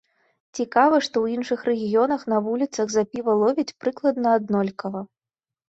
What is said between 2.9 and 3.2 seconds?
за